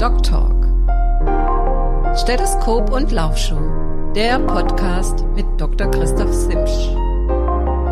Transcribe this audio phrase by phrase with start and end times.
[0.00, 0.64] Doc Talk.
[2.16, 3.60] Stethoskop und Laufschuh.
[4.14, 5.90] Der Podcast mit Dr.
[5.90, 6.88] Christoph Simsch.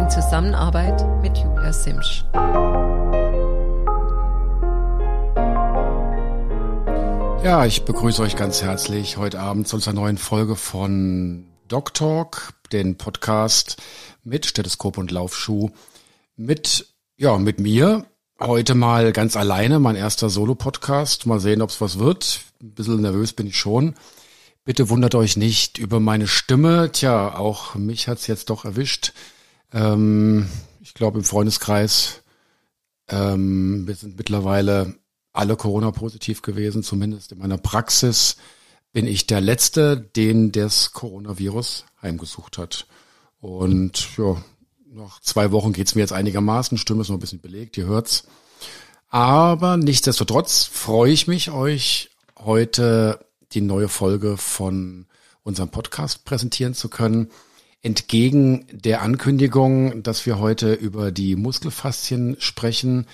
[0.01, 2.25] In Zusammenarbeit mit Julia Simsch.
[7.45, 12.55] Ja, ich begrüße euch ganz herzlich heute Abend zu unserer neuen Folge von Doc Talk,
[12.73, 13.83] den Podcast
[14.25, 15.69] mit Stethoskop und Laufschuh.
[16.37, 16.87] Mit,
[17.19, 18.07] ja, mit mir.
[18.41, 21.27] Heute mal ganz alleine, mein erster Solo-Podcast.
[21.27, 22.43] Mal sehen, ob es was wird.
[22.63, 23.97] Ein bisschen nervös bin ich schon.
[24.65, 26.93] Bitte wundert euch nicht über meine Stimme.
[26.93, 29.13] Tja, auch mich hat's jetzt doch erwischt.
[29.73, 30.49] Ähm,
[30.81, 32.23] ich glaube im Freundeskreis,
[33.09, 34.95] ähm, wir sind mittlerweile
[35.33, 38.37] alle Corona-positiv gewesen, zumindest in meiner Praxis
[38.93, 42.87] bin ich der Letzte, den das Coronavirus heimgesucht hat.
[43.41, 44.37] Und ja,
[44.93, 46.79] nach zwei Wochen geht's mir jetzt einigermaßen.
[46.79, 48.25] Stimme ist noch ein bisschen belegt, ihr hört's.
[49.11, 55.07] Aber nichtsdestotrotz freue ich mich, euch heute die neue Folge von
[55.43, 57.31] unserem Podcast präsentieren zu können.
[57.81, 63.07] Entgegen der Ankündigung, dass wir heute über die Muskelfaszien sprechen,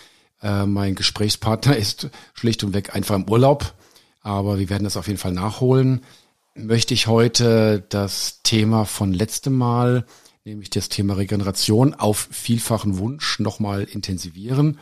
[0.42, 3.74] äh, mein Gesprächspartner ist schlicht und weg einfach im Urlaub,
[4.20, 6.02] aber wir werden das auf jeden Fall nachholen.
[6.54, 10.06] Möchte ich heute das Thema von letztem Mal,
[10.44, 14.78] nämlich das Thema Regeneration, auf vielfachen Wunsch nochmal intensivieren.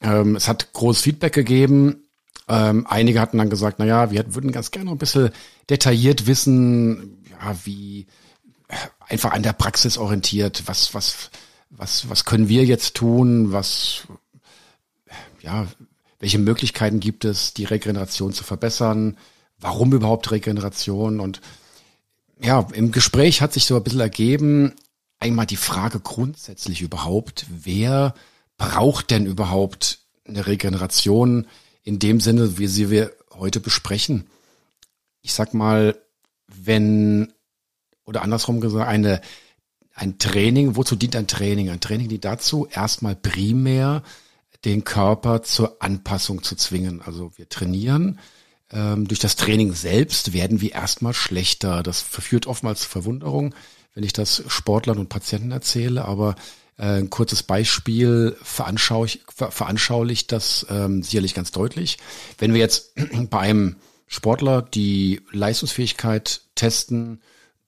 [0.00, 2.04] Ähm, es hat großes Feedback gegeben.
[2.48, 5.30] Ähm, einige hatten dann gesagt, na ja, wir würden ganz gerne noch ein bisschen
[5.68, 8.06] detailliert wissen, ja, wie
[8.68, 8.76] äh,
[9.08, 11.30] einfach an der Praxis orientiert, was, was,
[11.70, 14.06] was, was können wir jetzt tun, was,
[15.40, 15.66] ja,
[16.20, 19.16] welche Möglichkeiten gibt es, die Regeneration zu verbessern?
[19.58, 21.18] Warum überhaupt Regeneration?
[21.18, 21.40] Und
[22.40, 24.74] ja, im Gespräch hat sich so ein bisschen ergeben,
[25.18, 28.14] einmal die Frage grundsätzlich überhaupt, wer
[28.58, 31.46] braucht denn überhaupt eine Regeneration
[31.82, 34.26] in dem Sinne, wie sie wir heute besprechen?
[35.22, 35.96] Ich sag mal,
[36.46, 37.32] wenn,
[38.04, 39.20] oder andersrum gesagt, eine,
[39.94, 41.70] ein Training, wozu dient ein Training?
[41.70, 44.02] Ein Training dient dazu, erstmal primär
[44.64, 47.00] den Körper zur Anpassung zu zwingen.
[47.02, 48.18] Also wir trainieren.
[48.72, 51.82] Ähm, durch das Training selbst werden wir erstmal schlechter.
[51.82, 53.54] Das verführt oftmals zu Verwunderung,
[53.94, 56.04] wenn ich das Sportlern und Patienten erzähle.
[56.04, 56.34] Aber
[56.78, 61.98] äh, ein kurzes Beispiel veranschaulich, ver veranschaulicht das ähm, sicherlich ganz deutlich.
[62.38, 62.94] Wenn wir jetzt
[63.30, 63.76] bei einem
[64.08, 67.20] Sportler die Leistungsfähigkeit testen,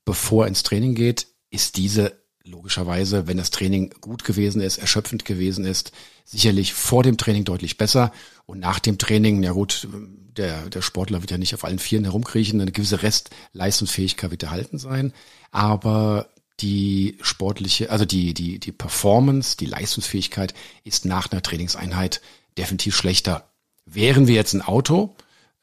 [0.05, 2.13] bevor er ins Training geht, ist diese
[2.45, 5.93] logischerweise, wenn das Training gut gewesen ist, erschöpfend gewesen ist,
[6.25, 8.13] sicherlich vor dem Training deutlich besser.
[8.47, 9.89] Und nach dem Training, ja gut,
[10.37, 14.79] der, der Sportler wird ja nicht auf allen Vieren herumkriechen, eine gewisse Restleistungsfähigkeit wird erhalten
[14.79, 15.13] sein.
[15.51, 16.29] Aber
[16.61, 20.55] die sportliche, also die, die, die Performance, die Leistungsfähigkeit
[20.85, 22.21] ist nach einer Trainingseinheit
[22.57, 23.49] definitiv schlechter.
[23.85, 25.17] Wären wir jetzt ein Auto,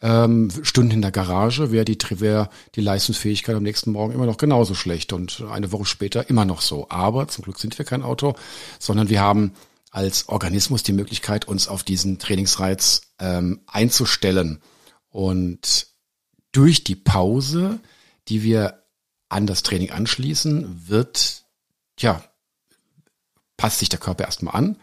[0.05, 4.37] ähm, Stunden in der Garage wäre die, wär die Leistungsfähigkeit am nächsten Morgen immer noch
[4.37, 6.85] genauso schlecht und eine Woche später immer noch so.
[6.89, 8.35] Aber zum Glück sind wir kein Auto,
[8.77, 9.53] sondern wir haben
[9.89, 14.61] als Organismus die Möglichkeit, uns auf diesen Trainingsreiz ähm, einzustellen.
[15.09, 15.87] Und
[16.51, 17.79] durch die Pause,
[18.27, 18.83] die wir
[19.27, 21.45] an das Training anschließen, wird,
[21.97, 22.23] ja,
[23.57, 24.77] passt sich der Körper erstmal an.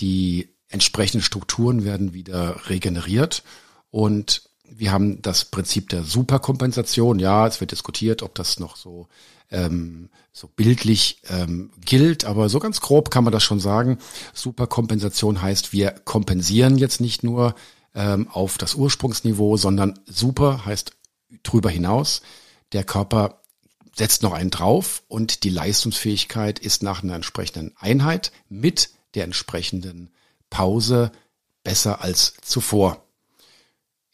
[0.00, 3.42] Die entsprechenden Strukturen werden wieder regeneriert
[3.90, 7.18] und wir haben das Prinzip der Superkompensation.
[7.18, 9.08] Ja, es wird diskutiert, ob das noch so
[9.50, 13.98] ähm, so bildlich ähm, gilt, aber so ganz grob kann man das schon sagen.
[14.34, 17.54] Superkompensation heißt, wir kompensieren jetzt nicht nur
[17.94, 20.92] ähm, auf das Ursprungsniveau, sondern super heißt
[21.42, 22.22] drüber hinaus.
[22.72, 23.40] Der Körper
[23.94, 30.10] setzt noch einen drauf und die Leistungsfähigkeit ist nach einer entsprechenden Einheit mit der entsprechenden
[30.50, 31.12] Pause
[31.64, 33.05] besser als zuvor.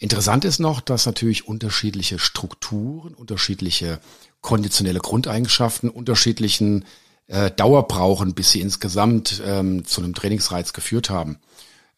[0.02, 4.00] Interessant ist noch, dass natürlich unterschiedliche Strukturen, unterschiedliche
[4.40, 6.86] konditionelle Grundeigenschaften, unterschiedlichen
[7.28, 11.38] äh, Dauer brauchen, bis sie insgesamt ähm, zu einem Trainingsreiz geführt haben.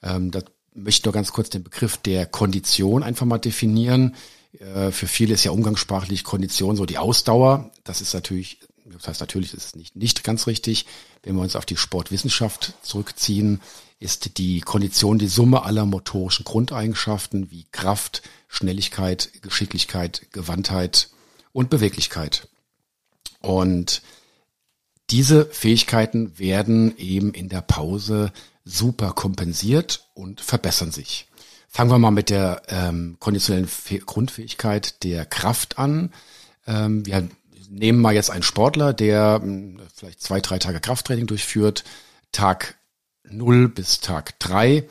[0.03, 0.41] Ähm, da
[0.75, 4.17] möchte ich nur ganz kurz den Begriff der Kondition einfach mal definieren.
[4.59, 7.71] Äh, für viele ist ja umgangssprachlich Kondition so die Ausdauer.
[7.85, 10.87] Das ist natürlich, das heißt natürlich ist es nicht, nicht ganz richtig.
[11.23, 13.61] Wenn wir uns auf die Sportwissenschaft zurückziehen,
[13.99, 21.09] ist die Kondition die Summe aller motorischen Grundeigenschaften wie Kraft, Schnelligkeit, Geschicklichkeit, Gewandtheit
[21.53, 22.49] und Beweglichkeit.
[23.41, 24.03] Und
[25.11, 28.33] diese Fähigkeiten werden eben in der Pause
[28.65, 31.29] super kompensiert und verbessern sich.
[31.69, 33.69] Fangen wir mal mit der ähm, konditionellen
[34.07, 36.13] Grundfähigkeit der Kraft an.
[36.67, 37.17] Ähm, wir
[37.71, 41.85] nehmen mal jetzt einen Sportler, der äh, vielleicht zwei, drei Tage Krafttraining durchführt.
[42.33, 42.77] Tag
[43.25, 44.85] 0 bis Tag 3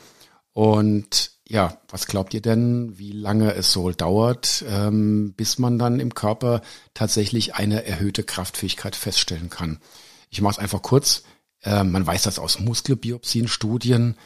[0.52, 6.00] und ja, was glaubt ihr denn, wie lange es so dauert, ähm, bis man dann
[6.00, 6.62] im Körper
[6.94, 9.78] tatsächlich eine erhöhte Kraftfähigkeit feststellen kann?
[10.30, 11.22] Ich mache es einfach kurz.
[11.62, 14.16] Ähm, man weiß das aus Muskelbiopsien, Studien,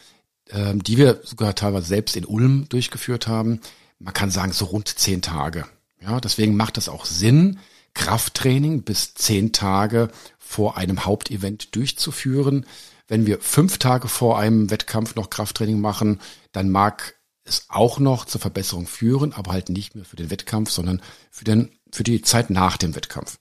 [0.50, 3.60] ähm, die wir sogar teilweise selbst in Ulm durchgeführt haben.
[3.98, 5.66] Man kann sagen, so rund zehn Tage.
[6.00, 7.58] Ja, deswegen macht es auch Sinn,
[7.94, 10.08] Krafttraining bis zehn Tage
[10.38, 12.66] vor einem Hauptevent durchzuführen.
[13.06, 16.20] Wenn wir fünf Tage vor einem Wettkampf noch Krafttraining machen,
[16.52, 17.14] dann mag
[17.44, 21.00] es auch noch zur Verbesserung führen, aber halt nicht mehr für den Wettkampf, sondern
[21.30, 23.38] für, den, für die Zeit nach dem Wettkampf.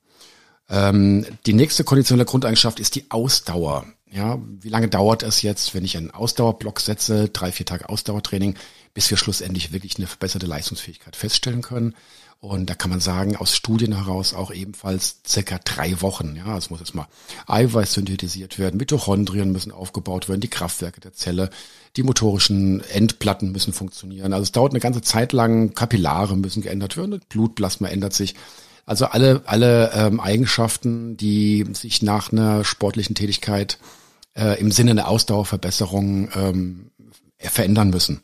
[0.70, 3.86] Ähm, die nächste konditionelle Grundeigenschaft ist die Ausdauer.
[4.12, 8.56] Ja, wie lange dauert es jetzt, wenn ich einen Ausdauerblock setze, drei, vier Tage Ausdauertraining,
[8.94, 11.94] bis wir schlussendlich wirklich eine verbesserte Leistungsfähigkeit feststellen können?
[12.40, 16.36] Und da kann man sagen, aus Studien heraus auch ebenfalls circa drei Wochen.
[16.36, 17.08] Ja, es muss erstmal
[17.48, 21.50] Eiweiß synthetisiert werden, Mitochondrien müssen aufgebaut werden, die Kraftwerke der Zelle,
[21.96, 24.34] die motorischen Endplatten müssen funktionieren.
[24.34, 28.36] Also es dauert eine ganze Zeit lang, Kapillare müssen geändert werden, Blutplasma ändert sich.
[28.88, 33.80] Also alle, alle ähm, Eigenschaften, die sich nach einer sportlichen Tätigkeit
[34.34, 36.92] äh, im Sinne einer Ausdauerverbesserung ähm,
[37.38, 38.22] verändern müssen.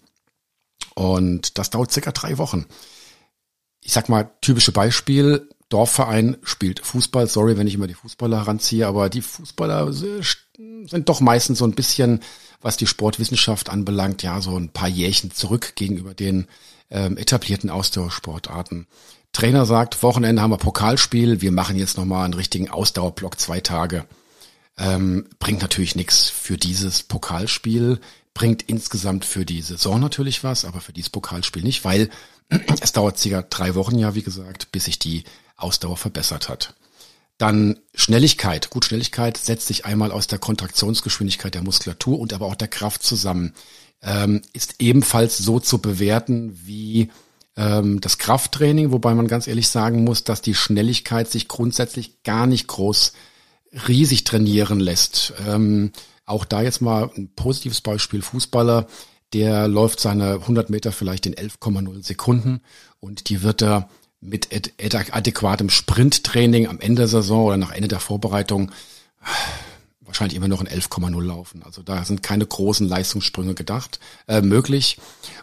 [0.96, 2.66] Und das dauert circa drei Wochen.
[3.82, 7.28] Ich sag mal, typische Beispiel, Dorfverein spielt Fußball.
[7.28, 11.76] Sorry, wenn ich immer die Fußballer heranziehe, aber die Fußballer sind doch meistens so ein
[11.76, 12.22] bisschen,
[12.62, 16.48] was die Sportwissenschaft anbelangt, ja, so ein paar Jährchen zurück gegenüber den
[16.90, 18.88] ähm, etablierten Ausdauersportarten.
[19.34, 24.06] Trainer sagt, Wochenende haben wir Pokalspiel, wir machen jetzt nochmal einen richtigen Ausdauerblock zwei Tage.
[24.78, 28.00] Ähm, bringt natürlich nichts für dieses Pokalspiel,
[28.34, 32.10] bringt insgesamt für die Saison natürlich was, aber für dieses Pokalspiel nicht, weil
[32.82, 35.24] es dauert circa drei Wochen ja, wie gesagt, bis sich die
[35.58, 36.76] Ausdauer verbessert hat.
[37.38, 38.70] Dann Schnelligkeit.
[38.70, 43.04] Gut, Schnelligkeit setzt sich einmal aus der Kontraktionsgeschwindigkeit der Muskulatur und aber auch der Kraft
[43.04, 43.54] zusammen.
[44.02, 47.10] Ähm, ist ebenfalls so zu bewerten wie
[47.56, 52.48] ähm, das Krafttraining, wobei man ganz ehrlich sagen muss, dass die Schnelligkeit sich grundsätzlich gar
[52.48, 53.14] nicht groß
[53.88, 55.34] riesig trainieren lässt.
[55.48, 55.92] Ähm,
[56.26, 58.88] auch da jetzt mal ein positives Beispiel Fußballer,
[59.34, 62.62] der läuft seine 100 Meter vielleicht in 11,0 Sekunden
[63.00, 63.90] und die wird er
[64.22, 64.50] mit
[65.12, 68.72] adäquatem Sprinttraining am Ende der Saison oder nach Ende der Vorbereitung
[70.14, 71.64] wahrscheinlich immer noch in 11,0 laufen.
[71.64, 75.00] Also da sind keine großen Leistungssprünge gedacht, äh, möglich.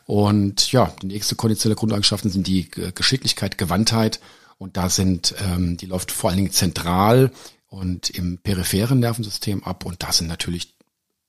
[0.06, 4.20] Und ja, die nächste konditionelle Grundeigenschaften sind die Geschicklichkeit, Gewandtheit.
[4.58, 7.32] Und da sind, ähm, die läuft vor allen Dingen zentral
[7.68, 9.84] und im peripheren Nervensystem ab.
[9.84, 10.74] Und da sind natürlich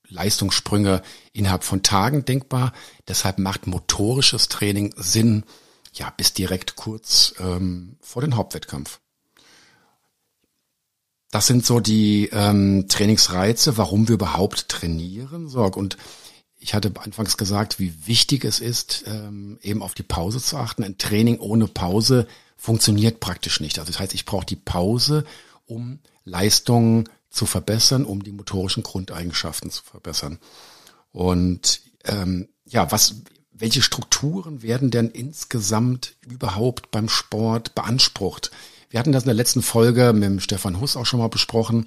[0.07, 1.01] Leistungssprünge
[1.33, 2.73] innerhalb von Tagen denkbar.
[3.07, 5.43] Deshalb macht motorisches Training Sinn,
[5.93, 9.00] ja, bis direkt kurz ähm, vor den Hauptwettkampf.
[11.31, 15.47] Das sind so die ähm, Trainingsreize, warum wir überhaupt trainieren.
[15.47, 15.97] So, und
[16.57, 20.83] ich hatte anfangs gesagt, wie wichtig es ist, ähm, eben auf die Pause zu achten.
[20.83, 23.79] Ein Training ohne Pause funktioniert praktisch nicht.
[23.79, 25.23] Also das heißt, ich brauche die Pause,
[25.65, 30.37] um Leistungen zu verbessern, um die motorischen Grundeigenschaften zu verbessern.
[31.13, 33.15] Und ähm, ja, was,
[33.51, 38.51] welche Strukturen werden denn insgesamt überhaupt beim Sport beansprucht?
[38.91, 41.85] Wir hatten das in der letzten Folge mit dem Stefan Huss auch schon mal besprochen.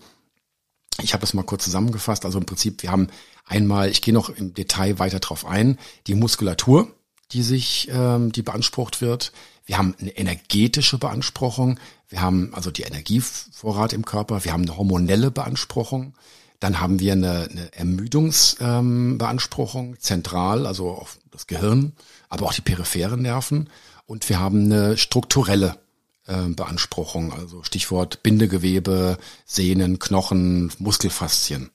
[1.02, 2.24] Ich habe es mal kurz zusammengefasst.
[2.24, 3.08] Also im Prinzip, wir haben
[3.44, 6.90] einmal, ich gehe noch im Detail weiter drauf ein, die Muskulatur,
[7.32, 9.32] die sich, ähm, die beansprucht wird.
[9.66, 11.78] Wir haben eine energetische Beanspruchung.
[12.08, 14.42] Wir haben also die Energievorrat im Körper.
[14.44, 16.14] Wir haben eine hormonelle Beanspruchung.
[16.58, 21.92] Dann haben wir eine, eine Ermüdungsbeanspruchung, ähm, zentral, also auf das Gehirn,
[22.30, 23.68] aber auch die peripheren Nerven.
[24.06, 25.83] Und wir haben eine strukturelle
[26.26, 31.70] äh, Beanspruchung, also Stichwort Bindegewebe, Sehnen, Knochen, Muskelfaszien.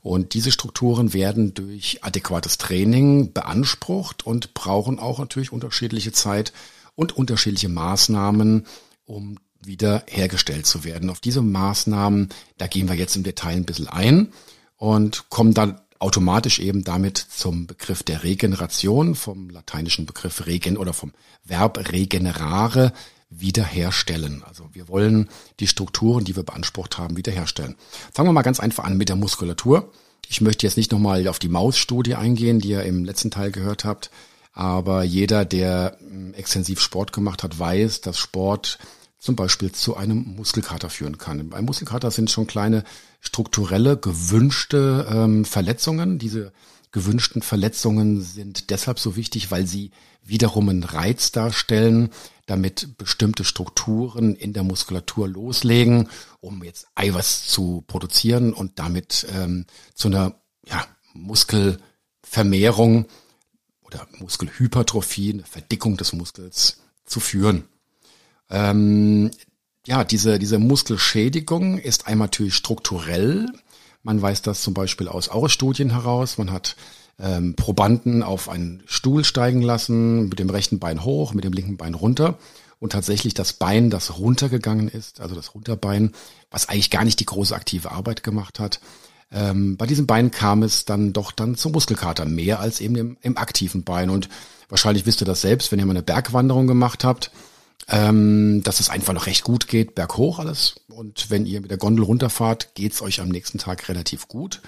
[0.00, 6.52] Und diese Strukturen werden durch adäquates Training beansprucht und brauchen auch natürlich unterschiedliche Zeit
[6.94, 8.66] und unterschiedliche Maßnahmen,
[9.04, 11.08] um wieder hergestellt zu werden.
[11.08, 14.32] Auf diese Maßnahmen, da gehen wir jetzt im Detail ein bisschen ein
[14.76, 20.92] und kommen dann automatisch eben damit zum Begriff der Regeneration, vom lateinischen Begriff regen oder
[20.92, 21.12] vom
[21.44, 22.92] Verb regenerare,
[23.38, 24.42] wiederherstellen.
[24.46, 25.28] Also wir wollen
[25.60, 27.76] die Strukturen, die wir beansprucht haben, wiederherstellen.
[28.12, 29.90] Fangen wir mal ganz einfach an mit der Muskulatur.
[30.28, 33.84] Ich möchte jetzt nicht nochmal auf die Mausstudie eingehen, die ihr im letzten Teil gehört
[33.84, 34.10] habt,
[34.52, 38.78] aber jeder, der hm, extensiv Sport gemacht hat, weiß, dass Sport
[39.18, 41.48] zum Beispiel zu einem Muskelkater führen kann.
[41.50, 42.82] Beim Muskelkater sind schon kleine
[43.20, 46.18] strukturelle, gewünschte ähm, Verletzungen.
[46.18, 46.52] Diese
[46.90, 49.92] gewünschten Verletzungen sind deshalb so wichtig, weil sie
[50.24, 52.10] wiederum einen Reiz darstellen,
[52.46, 56.08] damit bestimmte Strukturen in der Muskulatur loslegen,
[56.40, 60.34] um jetzt Eiweiß zu produzieren und damit ähm, zu einer
[60.66, 60.84] ja,
[61.14, 63.06] Muskelvermehrung
[63.82, 67.64] oder Muskelhypertrophie, eine Verdickung des Muskels zu führen.
[68.50, 69.30] Ähm,
[69.86, 73.46] ja, diese, diese Muskelschädigung ist einmal natürlich strukturell.
[74.02, 76.38] Man weiß das zum Beispiel aus Aure-Studien heraus.
[76.38, 76.76] Man hat
[77.18, 81.76] ähm, Probanden auf einen Stuhl steigen lassen, mit dem rechten Bein hoch, mit dem linken
[81.76, 82.38] Bein runter.
[82.78, 86.12] Und tatsächlich das Bein, das runtergegangen ist, also das Runterbein,
[86.50, 88.80] was eigentlich gar nicht die große aktive Arbeit gemacht hat,
[89.32, 93.16] ähm, bei diesem Bein kam es dann doch dann zum Muskelkater, mehr als eben im,
[93.22, 94.10] im aktiven Bein.
[94.10, 94.28] Und
[94.68, 97.30] wahrscheinlich wisst ihr das selbst, wenn ihr mal eine Bergwanderung gemacht habt,
[97.88, 100.76] ähm, dass es einfach noch recht gut geht, berghoch alles.
[100.88, 104.60] Und wenn ihr mit der Gondel runterfahrt, geht's euch am nächsten Tag relativ gut.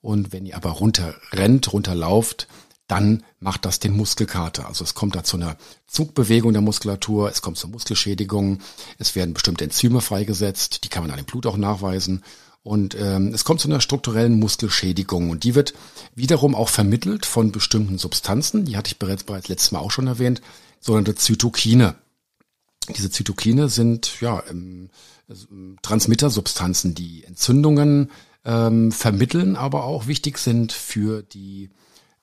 [0.00, 2.48] Und wenn ihr aber runter rennt, runterlauft,
[2.88, 4.66] dann macht das den Muskelkater.
[4.66, 8.60] Also es kommt da zu einer Zugbewegung der Muskulatur, es kommt zur Muskelschädigung,
[8.98, 12.24] es werden bestimmte Enzyme freigesetzt, die kann man an dem Blut auch nachweisen.
[12.62, 15.74] Und ähm, es kommt zu einer strukturellen Muskelschädigung und die wird
[16.14, 20.06] wiederum auch vermittelt von bestimmten Substanzen, die hatte ich bereits, bereits letztes Mal auch schon
[20.06, 20.40] erwähnt,
[20.80, 21.94] sogenannte Zytokine.
[22.96, 24.90] Diese Zytokine sind ja ähm,
[25.82, 28.10] Transmittersubstanzen, die Entzündungen
[28.48, 31.68] ähm, vermitteln, aber auch wichtig sind für die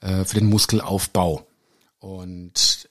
[0.01, 1.47] äh, für den Muskelaufbau.
[1.99, 2.89] Und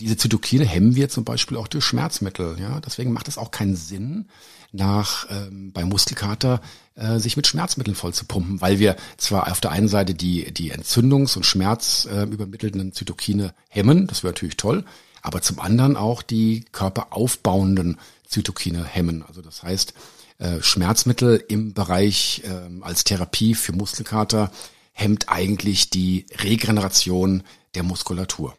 [0.00, 2.56] diese Zytokine hemmen wir zum Beispiel auch durch Schmerzmittel.
[2.60, 4.26] Ja, deswegen macht es auch keinen Sinn,
[4.70, 6.60] nach ähm, bei Muskelkater
[6.94, 10.52] äh, sich mit Schmerzmitteln voll zu pumpen, weil wir zwar auf der einen Seite die
[10.52, 14.84] die Entzündungs- und Schmerzübermittelnden äh, Zytokine hemmen, das wäre natürlich toll,
[15.24, 19.24] aber zum anderen auch die körperaufbauenden Zytokine hemmen.
[19.26, 19.94] Also das heißt,
[20.38, 24.52] äh, Schmerzmittel im Bereich äh, als Therapie für Muskelkater
[24.92, 27.42] hemmt eigentlich die Regeneration
[27.74, 28.54] der Muskulatur.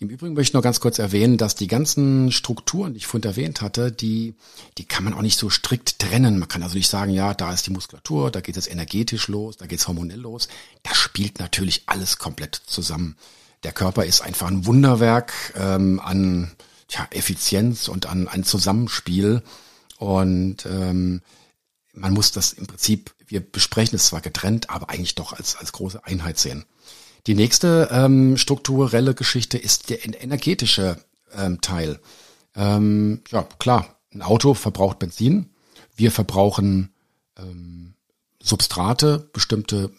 [0.00, 3.28] Im Übrigen möchte ich noch ganz kurz erwähnen, dass die ganzen Strukturen, die ich vorhin
[3.28, 4.34] erwähnt hatte, die,
[4.76, 6.38] die kann man auch nicht so strikt trennen.
[6.38, 9.56] Man kann also nicht sagen, ja, da ist die Muskulatur, da geht es energetisch los,
[9.56, 10.48] da geht es hormonell los.
[10.82, 13.16] Das spielt natürlich alles komplett zusammen.
[13.62, 16.52] Der Körper ist einfach ein Wunderwerk ähm, an
[16.90, 19.42] ja, Effizienz und an ein Zusammenspiel.
[19.98, 21.22] Und ähm,
[21.92, 25.72] man muss das im Prinzip, wir besprechen es zwar getrennt, aber eigentlich doch als, als
[25.72, 26.64] große Einheit sehen.
[27.26, 30.96] Die nächste ähm, strukturelle Geschichte ist der energetische
[31.36, 32.00] ähm, Teil.
[32.56, 35.50] Ähm, ja, klar, ein Auto verbraucht Benzin.
[35.94, 36.94] Wir verbrauchen
[37.38, 37.94] ähm,
[38.42, 39.90] Substrate, bestimmte,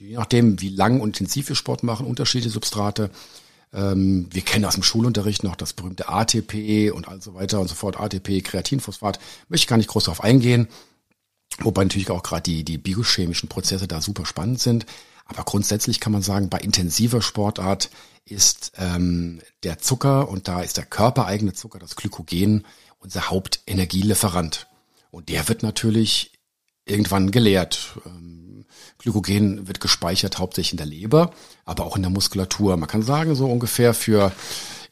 [0.00, 3.10] je nachdem, wie lang und intensiv wir Sport machen, unterschiedliche Substrate.
[3.72, 7.68] Ähm, wir kennen aus dem Schulunterricht noch das berühmte ATP und all so weiter und
[7.68, 8.00] so fort.
[8.00, 9.20] ATP, Kreatinphosphat.
[9.48, 10.68] Möchte ich gar nicht groß darauf eingehen.
[11.58, 14.86] Wobei natürlich auch gerade die, die biochemischen Prozesse da super spannend sind.
[15.26, 17.90] Aber grundsätzlich kann man sagen, bei intensiver Sportart
[18.24, 22.64] ist ähm, der Zucker und da ist der körpereigene Zucker, das Glykogen,
[22.98, 24.66] unser Hauptenergielieferant.
[25.10, 26.32] Und der wird natürlich
[26.84, 27.98] irgendwann geleert.
[28.06, 28.49] Ähm,
[29.00, 31.32] Glykogen wird gespeichert hauptsächlich in der Leber,
[31.64, 32.76] aber auch in der Muskulatur.
[32.76, 34.32] Man kann sagen, so ungefähr für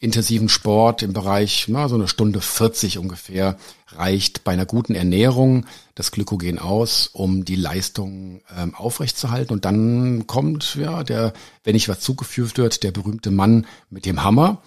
[0.00, 5.66] intensiven Sport im Bereich, na, so eine Stunde 40 ungefähr, reicht bei einer guten Ernährung
[5.94, 9.52] das Glykogen aus, um die Leistung ähm, aufrechtzuerhalten.
[9.52, 11.32] Und dann kommt, ja, der,
[11.64, 14.62] wenn nicht was zugeführt wird, der berühmte Mann mit dem Hammer.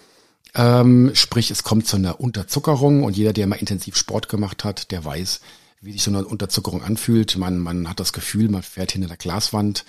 [0.53, 4.91] Ähm, sprich, es kommt zu einer Unterzuckerung und jeder, der mal intensiv Sport gemacht hat,
[4.91, 5.39] der weiß,
[5.81, 7.37] wie sich so eine Unterzuckerung anfühlt.
[7.37, 9.83] Man, man hat das Gefühl, man fährt hinter der Glaswand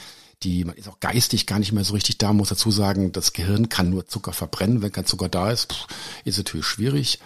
[0.45, 3.33] die, man ist auch geistig gar nicht mehr so richtig da, muss dazu sagen, das
[3.33, 4.83] Gehirn kann nur Zucker verbrennen.
[4.83, 5.87] Wenn kein Zucker da ist, pff,
[6.25, 7.19] ist natürlich schwierig.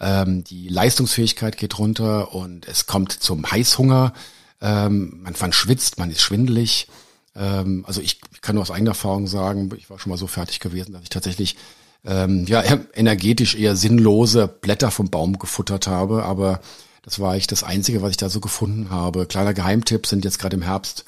[0.00, 4.12] Ähm, die Leistungsfähigkeit geht runter und es kommt zum Heißhunger.
[4.60, 6.88] Ähm, man, man schwitzt, man ist schwindelig.
[7.36, 10.26] Ähm, also ich, ich kann nur aus eigener Erfahrung sagen, ich war schon mal so
[10.26, 11.56] fertig gewesen, dass ich tatsächlich
[12.04, 12.62] ähm, ja
[12.94, 16.60] energetisch eher sinnlose Blätter vom Baum gefuttert habe, aber
[17.02, 19.26] das war eigentlich das Einzige, was ich da so gefunden habe.
[19.26, 21.04] Kleiner Geheimtipp sind jetzt gerade im Herbst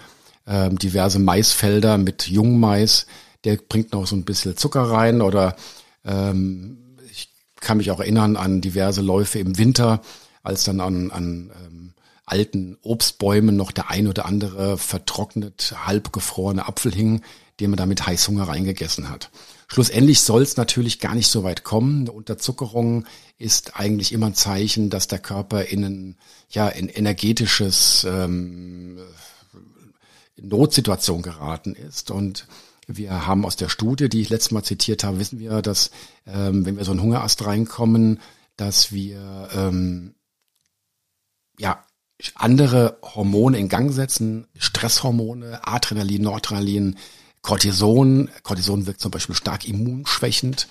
[0.47, 3.07] ähm, diverse Maisfelder mit Jungmais.
[3.45, 5.57] Der bringt noch so ein bisschen Zucker rein oder
[6.05, 7.31] ähm, ich
[7.61, 10.01] kann mich auch erinnern an diverse Läufe im Winter,
[10.43, 11.95] als dann an, an ähm,
[12.25, 17.23] alten Obstbäumen noch der ein oder andere vertrocknet, halbgefrorene Apfel hing,
[17.61, 19.31] den man da mit Heißhunger reingegessen hat.
[19.69, 22.01] Schlussendlich soll es natürlich gar nicht so weit kommen.
[22.01, 23.07] Eine Unterzuckerung
[23.39, 26.17] ist eigentlich immer ein Zeichen, dass der Körper in ein,
[26.51, 28.99] ja, in energetisches ähm,
[30.37, 32.11] Notsituation geraten ist.
[32.11, 32.47] Und
[32.87, 35.91] wir haben aus der Studie, die ich letztes Mal zitiert habe, wissen wir, dass
[36.27, 38.21] ähm, wenn wir so einen Hungerast reinkommen,
[38.57, 40.15] dass wir ähm,
[41.59, 41.85] ja
[42.35, 46.97] andere Hormone in Gang setzen, Stresshormone, Adrenalin, Noradrenalin,
[47.43, 48.31] Cortison.
[48.43, 50.69] Cortison wirkt zum Beispiel stark immunschwächend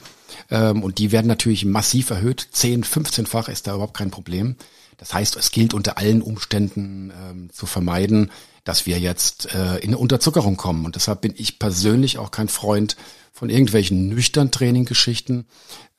[0.49, 2.47] ähm, und die werden natürlich massiv erhöht.
[2.51, 4.55] 10, 15-fach ist da überhaupt kein Problem.
[4.97, 8.31] Das heißt, es gilt unter allen Umständen ähm, zu vermeiden,
[8.63, 10.85] dass wir jetzt äh, in eine Unterzuckerung kommen.
[10.85, 12.95] Und deshalb bin ich persönlich auch kein Freund
[13.33, 15.45] von irgendwelchen nüchtern Training-Geschichten,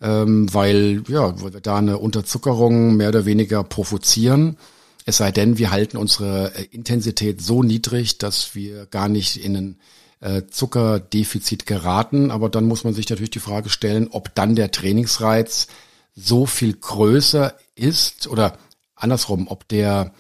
[0.01, 4.57] ähm, weil ja, wir da eine Unterzuckerung mehr oder weniger provozieren.
[5.05, 9.57] Es sei denn, wir halten unsere äh, Intensität so niedrig, dass wir gar nicht in
[9.57, 9.77] ein
[10.23, 12.31] äh, Zuckerdefizit geraten.
[12.31, 15.67] Aber dann muss man sich natürlich die Frage stellen, ob dann der Trainingsreiz
[16.15, 18.57] so viel größer ist oder
[18.95, 20.15] andersrum, ob der,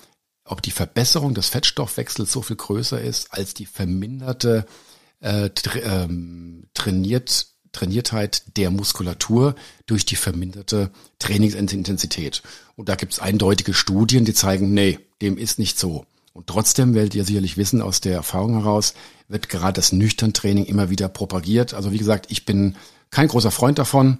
[0.44, 4.66] ob die Verbesserung des Fettstoffwechsels so viel größer ist als die verminderte
[5.20, 9.54] äh, tra ähm, trainiert Trainiertheit der Muskulatur
[9.86, 12.42] durch die verminderte Trainingsintensität.
[12.76, 16.04] Und da gibt es eindeutige Studien, die zeigen, nee, dem ist nicht so.
[16.34, 18.94] Und trotzdem werdet ihr sicherlich wissen aus der Erfahrung heraus,
[19.32, 21.74] wird gerade das nüchtern Training immer wieder propagiert.
[21.74, 22.76] Also wie gesagt, ich bin
[23.10, 24.18] kein großer Freund davon.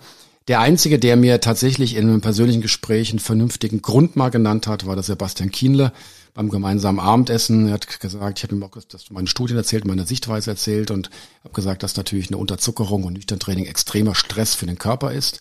[0.49, 4.87] Der einzige, der mir tatsächlich in einem persönlichen Gespräch einen vernünftigen Grund mal genannt hat,
[4.87, 5.93] war der Sebastian Kienle
[6.35, 7.69] beim gemeinsamen Abendessen.
[7.69, 11.11] Er hat gesagt, ich habe ihm auch das meine Studien erzählt, meine Sichtweise erzählt und
[11.45, 15.41] habe gesagt, dass natürlich eine Unterzuckerung und nüchtern Training extremer Stress für den Körper ist.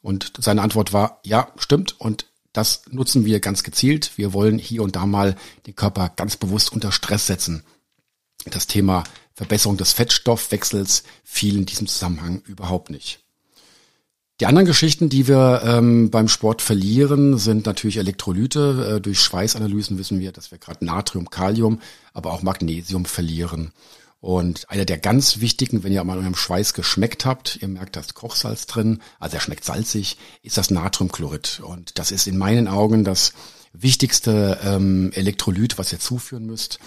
[0.00, 2.00] Und seine Antwort war, ja, stimmt.
[2.00, 4.12] Und das nutzen wir ganz gezielt.
[4.16, 7.64] Wir wollen hier und da mal den Körper ganz bewusst unter Stress setzen.
[8.44, 9.04] Das Thema
[9.34, 13.20] Verbesserung des Fettstoffwechsels fiel in diesem Zusammenhang überhaupt nicht.
[14.40, 18.96] Die anderen Geschichten, die wir ähm, beim Sport verlieren, sind natürlich Elektrolyte.
[18.96, 21.80] Äh, durch Schweißanalysen wissen wir, dass wir gerade Natrium, Kalium,
[22.12, 23.72] aber auch Magnesium verlieren.
[24.20, 28.00] Und einer der ganz wichtigen, wenn ihr mal eurem Schweiß geschmeckt habt, ihr merkt, da
[28.00, 31.60] ist Kochsalz drin, also er schmeckt salzig, ist das Natriumchlorid.
[31.64, 33.32] Und das ist in meinen Augen das
[33.72, 36.78] wichtigste ähm, Elektrolyt, was ihr zuführen müsst.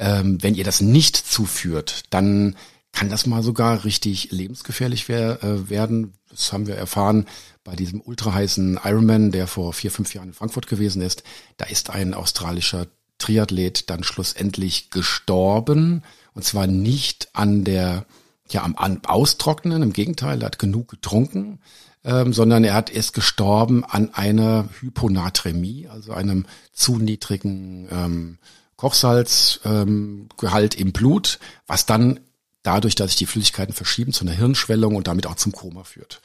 [0.00, 2.56] Ähm, wenn ihr das nicht zuführt, dann
[2.90, 6.14] kann das mal sogar richtig lebensgefährlich wer, äh, werden.
[6.30, 7.26] Das haben wir erfahren
[7.62, 11.22] bei diesem ultraheißen Ironman, der vor vier, fünf Jahren in Frankfurt gewesen ist.
[11.58, 12.86] Da ist ein australischer
[13.18, 16.02] Triathlet dann schlussendlich gestorben
[16.32, 18.06] und zwar nicht an der,
[18.48, 21.60] ja, am, am Austrocknen, im Gegenteil, er hat genug getrunken,
[22.04, 28.38] ähm, sondern er hat ist gestorben an einer Hyponatremie, also einem zu niedrigen ähm,
[28.80, 32.20] Kochsalzgehalt ähm, im Blut, was dann
[32.62, 36.22] dadurch, dass sich die Flüssigkeiten verschieben, zu einer Hirnschwellung und damit auch zum Koma führt.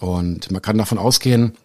[0.00, 1.56] Und man kann davon ausgehen,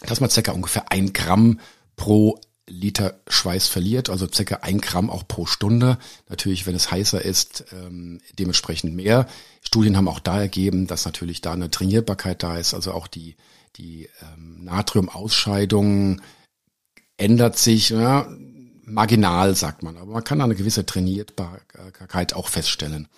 [0.00, 1.60] dass man circa ungefähr ein Gramm
[1.94, 5.98] pro Liter Schweiß verliert, also circa ein Gramm auch pro Stunde.
[6.28, 9.28] Natürlich, wenn es heißer ist, ähm, dementsprechend mehr.
[9.62, 13.36] Studien haben auch da ergeben, dass natürlich da eine Trainierbarkeit da ist, also auch die,
[13.76, 16.20] die ähm, Natriumausscheidung
[17.16, 18.26] ändert sich, ja,
[18.92, 23.08] marginal, sagt man, aber man kann eine gewisse Trainierbarkeit auch feststellen.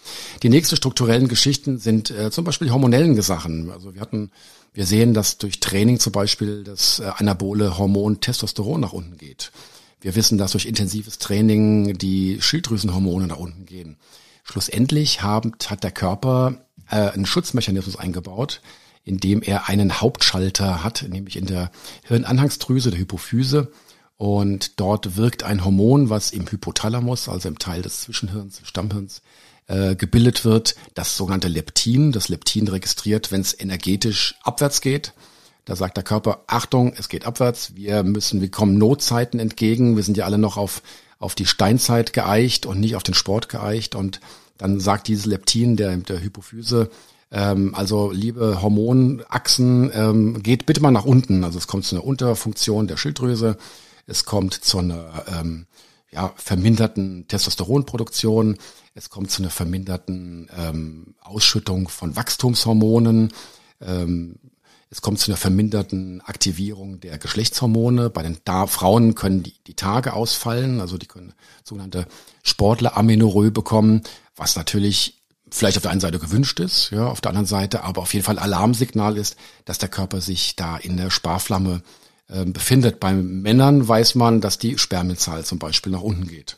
[0.42, 3.70] Die nächsten strukturellen Geschichten sind äh, zum Beispiel hormonellen Sachen.
[3.70, 4.30] Also wir hatten
[4.74, 9.52] wir sehen, dass durch Training zum Beispiel das äh, anabole Hormon Testosteron nach unten geht.
[10.00, 13.96] Wir wissen, dass durch intensives Training die Schilddrüsenhormone nach unten gehen.
[14.42, 16.58] Schlussendlich haben, hat der Körper
[16.90, 18.60] äh, einen Schutzmechanismus eingebaut,
[19.04, 21.70] indem er einen Hauptschalter hat, nämlich in der
[22.02, 23.70] Hirnanhangsdrüse, der Hypophyse.
[24.16, 29.22] Und dort wirkt ein Hormon, was im Hypothalamus, also im Teil des Zwischenhirns, des Stammhirns,
[29.66, 32.12] äh, gebildet wird, das sogenannte Leptin.
[32.12, 35.14] Das Leptin registriert, wenn es energetisch abwärts geht.
[35.64, 40.02] Da sagt der Körper, Achtung, es geht abwärts, wir müssen, wir kommen Notzeiten entgegen, wir
[40.02, 40.82] sind ja alle noch auf,
[41.18, 43.94] auf die Steinzeit geeicht und nicht auf den Sport geeicht.
[43.94, 44.20] Und
[44.58, 46.90] dann sagt dieses Leptin der, der Hypophyse,
[47.32, 51.44] ähm, also liebe Hormonachsen, ähm, geht bitte mal nach unten.
[51.44, 53.56] Also es kommt zu einer Unterfunktion der Schilddrüse,
[54.06, 55.66] es kommt zu einer ähm,
[56.10, 58.56] ja, verminderten Testosteronproduktion,
[58.94, 63.32] es kommt zu einer verminderten ähm, Ausschüttung von Wachstumshormonen,
[63.80, 64.36] ähm,
[64.90, 68.10] es kommt zu einer verminderten Aktivierung der Geschlechtshormone.
[68.10, 72.06] Bei den da Frauen können die, die Tage ausfallen, also die können sogenannte
[72.44, 74.02] Sportler-Amenorrhoe bekommen,
[74.36, 78.02] was natürlich vielleicht auf der einen Seite gewünscht ist, ja, auf der anderen Seite aber
[78.02, 81.82] auf jeden Fall Alarmsignal ist, dass der Körper sich da in der Sparflamme
[82.34, 82.98] äh, befindet.
[82.98, 86.56] Bei Männern weiß man, dass die Spermienzahl zum Beispiel nach unten geht.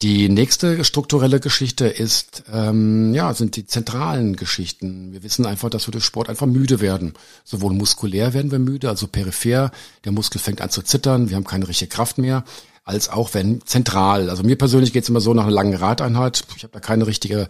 [0.00, 5.12] Die nächste strukturelle Geschichte ist, ähm, ja, sind die zentralen Geschichten.
[5.12, 7.14] Wir wissen einfach, dass wir durch Sport einfach müde werden.
[7.42, 9.72] Sowohl muskulär werden wir müde, also peripher,
[10.04, 12.44] der Muskel fängt an zu zittern, wir haben keine richtige Kraft mehr,
[12.84, 14.30] als auch wenn zentral.
[14.30, 16.44] Also mir persönlich geht's immer so nach einer langen Radeinheit.
[16.56, 17.48] Ich habe da keine richtige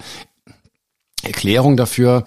[1.22, 2.24] Erklärung dafür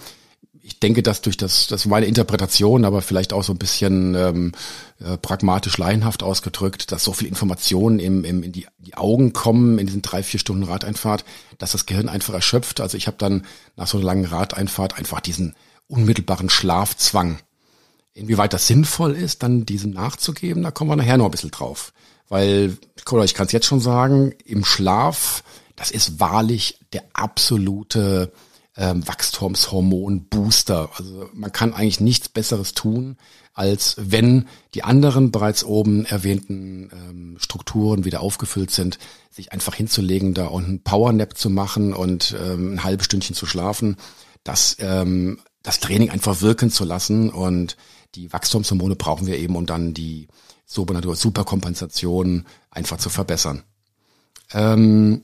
[0.64, 4.52] ich denke, dass durch das, das meine Interpretation, aber vielleicht auch so ein bisschen ähm,
[5.00, 9.80] äh, pragmatisch laienhaft ausgedrückt, dass so viel Informationen im, im, in die, die Augen kommen
[9.80, 11.26] in diesen drei, vier Stunden Radeinfahrt,
[11.58, 12.80] dass das Gehirn einfach erschöpft.
[12.80, 13.46] Also ich habe dann
[13.76, 15.56] nach so einer langen Radeinfahrt einfach diesen
[15.88, 17.40] unmittelbaren Schlafzwang.
[18.14, 21.94] Inwieweit das sinnvoll ist, dann diesem nachzugeben, da kommen wir nachher noch ein bisschen drauf.
[22.30, 25.44] Weil, ich kann es jetzt schon sagen, im Schlaf,
[25.76, 28.32] das ist wahrlich der absolute
[28.78, 30.90] ähm, Wachstumshormon-Booster.
[30.96, 33.18] Also man kann eigentlich nichts Besseres tun,
[33.54, 38.98] als wenn die anderen bereits oben erwähnten ähm, Strukturen wieder aufgefüllt sind,
[39.30, 43.46] sich einfach hinzulegen da und einen Powernap zu machen und ähm, ein halbes Stündchen zu
[43.46, 43.98] schlafen,
[44.44, 47.76] das, ähm, das Training einfach wirken zu lassen und
[48.16, 50.28] die Wachstumshormone brauchen wir eben, um dann die
[50.66, 53.64] sogenannte Superkompensation einfach zu verbessern.
[54.54, 55.24] Ähm,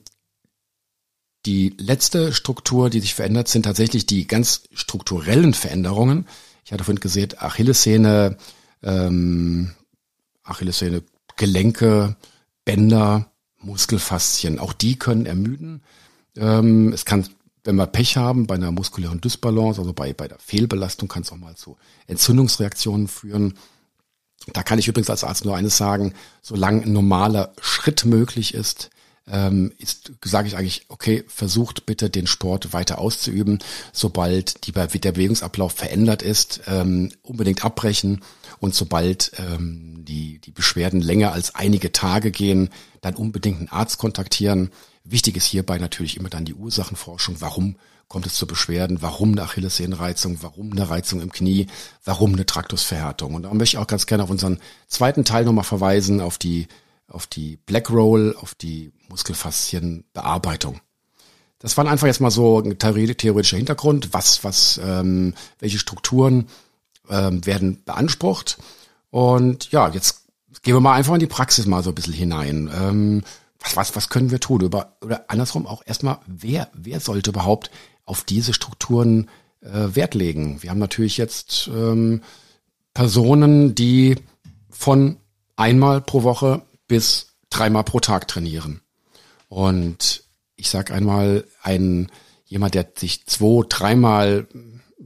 [1.47, 6.27] die letzte Struktur, die sich verändert, sind tatsächlich die ganz strukturellen Veränderungen.
[6.65, 8.37] Ich hatte vorhin gesehen, Achillessehne,
[8.83, 9.71] ähm,
[10.43, 11.03] Achillessehne,
[11.37, 12.17] Gelenke,
[12.65, 14.59] Bänder, Muskelfaszien.
[14.59, 15.81] Auch die können ermüden.
[16.35, 17.25] Ähm, es kann,
[17.63, 21.31] wenn wir Pech haben, bei einer muskulären Dysbalance, also bei, bei der Fehlbelastung, kann es
[21.31, 23.53] auch mal zu Entzündungsreaktionen führen.
[24.51, 28.89] Da kann ich übrigens als Arzt nur eines sagen, solange ein normaler Schritt möglich ist,
[29.29, 33.59] ähm, ist, sage ich eigentlich, okay, versucht bitte den Sport weiter auszuüben.
[33.91, 38.21] Sobald die, der Bewegungsablauf verändert ist, ähm, unbedingt abbrechen
[38.59, 42.69] und sobald ähm, die, die Beschwerden länger als einige Tage gehen,
[43.01, 44.71] dann unbedingt einen Arzt kontaktieren.
[45.03, 47.37] Wichtig ist hierbei natürlich immer dann die Ursachenforschung.
[47.39, 49.01] Warum kommt es zu Beschwerden?
[49.01, 50.37] Warum eine Achillessehnenreizung?
[50.41, 51.67] Warum eine Reizung im Knie?
[52.05, 53.35] Warum eine Traktusverhärtung?
[53.35, 56.67] Und da möchte ich auch ganz gerne auf unseren zweiten Teil nochmal verweisen, auf die
[57.07, 60.81] auf die Black Roll, auf die Muskelfaszienbearbeitung.
[61.59, 66.47] Das war einfach jetzt mal so ein theoretischer Hintergrund, was, was, ähm, welche Strukturen
[67.09, 68.57] ähm, werden beansprucht.
[69.09, 70.25] Und ja, jetzt
[70.61, 72.69] gehen wir mal einfach in die Praxis mal so ein bisschen hinein.
[72.73, 73.23] Ähm,
[73.59, 74.61] was, was, was können wir tun?
[74.61, 77.71] Über, oder andersrum auch erstmal, wer, wer sollte überhaupt
[78.05, 79.29] auf diese Strukturen
[79.61, 80.61] äh, Wert legen?
[80.61, 82.21] Wir haben natürlich jetzt ähm,
[82.93, 84.15] Personen, die
[84.69, 85.17] von
[85.55, 88.81] einmal pro Woche bis dreimal pro Tag trainieren.
[89.49, 90.23] Und
[90.55, 92.11] ich sag einmal, ein
[92.45, 94.47] jemand, der sich zwei, dreimal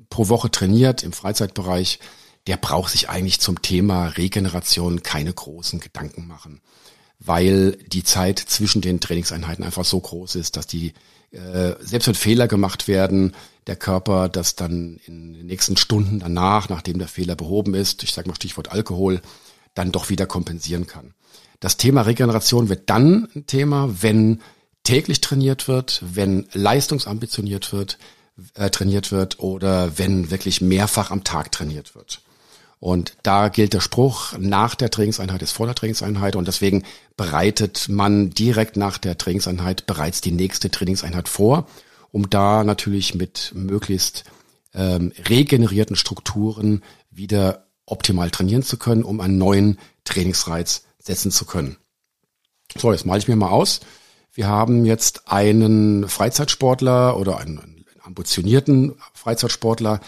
[0.10, 2.00] pro Woche trainiert im Freizeitbereich,
[2.48, 6.62] der braucht sich eigentlich zum Thema Regeneration keine großen Gedanken machen,
[7.20, 10.94] weil die Zeit zwischen den Trainingseinheiten einfach so groß ist, dass die
[11.32, 13.34] äh, selbst wenn Fehler gemacht werden,
[13.68, 18.12] der Körper das dann in den nächsten Stunden danach, nachdem der Fehler behoben ist, ich
[18.12, 19.22] sage mal Stichwort Alkohol,
[19.74, 21.14] dann doch wieder kompensieren kann.
[21.60, 24.42] Das Thema Regeneration wird dann ein Thema, wenn
[24.84, 27.98] täglich trainiert wird, wenn leistungsambitioniert wird,
[28.56, 32.22] äh, trainiert wird oder wenn wirklich mehrfach am Tag trainiert wird.
[32.80, 36.84] Und da gilt der Spruch, nach der Trainingseinheit ist vor der Trainingseinheit und deswegen
[37.16, 41.68] bereitet man direkt nach der Trainingseinheit bereits die nächste Trainingseinheit vor,
[42.12, 44.24] um da natürlich mit möglichst
[44.74, 46.82] ähm, regenerierten Strukturen
[47.12, 51.78] wieder optimal trainieren zu können, um einen neuen Trainingsreiz setzen zu können.
[52.78, 53.82] So, jetzt male ich mir mal aus.
[54.34, 60.02] Wir haben jetzt einen Freizeitsportler oder einen, ambitionierten Freizeitsportler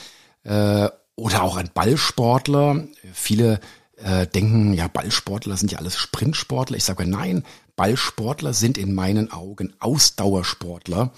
[0.43, 2.87] äh, oder auch einen Ballsportler.
[3.13, 3.59] Viele
[3.97, 6.77] äh, denken, ja, Ballsportler sind ja alles Sprintsportler.
[6.77, 7.43] Ich sage nein,
[7.75, 11.13] Ballsportler sind in meinen Augen Ausdauersportler.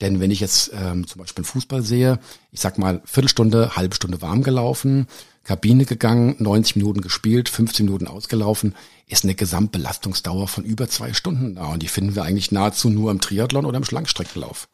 [0.00, 2.20] Denn wenn ich jetzt ähm, zum Beispiel Fußball sehe,
[2.52, 5.08] ich sag mal Viertelstunde, halbe Stunde warm gelaufen,
[5.44, 8.74] Kabine gegangen, 90 Minuten gespielt, 15 Minuten ausgelaufen,
[9.06, 11.66] ist eine Gesamtbelastungsdauer von über zwei Stunden da.
[11.66, 14.68] Und die finden wir eigentlich nahezu nur im Triathlon oder im Schlangstreckenlauf.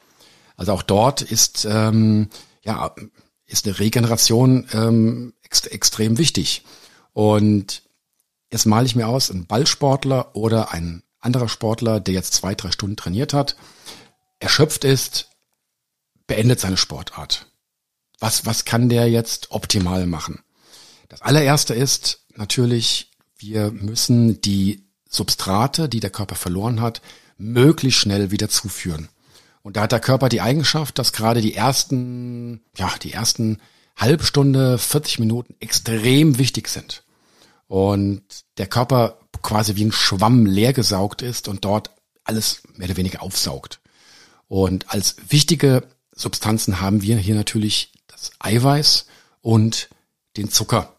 [0.57, 2.29] Also auch dort ist, ähm,
[2.63, 2.95] ja,
[3.47, 6.65] ist eine Regeneration ähm, ext extrem wichtig.
[7.13, 7.83] Und
[8.51, 12.71] jetzt male ich mir aus, ein Ballsportler oder ein anderer Sportler, der jetzt zwei, drei
[12.71, 13.57] Stunden trainiert hat,
[14.39, 15.31] erschöpft ist,
[16.27, 17.47] beendet seine Sportart.
[18.19, 20.43] Was, was kann der jetzt optimal machen?
[21.09, 27.01] Das allererste ist natürlich, wir müssen die Substrate, die der Körper verloren hat,
[27.39, 29.09] möglichst schnell wieder zuführen.
[29.63, 33.61] Und da hat der Körper die Eigenschaft, dass gerade die ersten, ja, die ersten
[33.97, 37.03] halbe Stunde, 40 Minuten extrem wichtig sind.
[37.67, 38.23] Und
[38.59, 41.91] der Körper quasi wie ein Schwamm leergesaugt ist und dort
[42.25, 43.81] alles mehr oder weniger aufsaugt.
[44.49, 49.07] Und als wichtige Substanzen haben wir hier natürlich das Eiweiß
[49.41, 49.89] und
[50.37, 50.96] den Zucker,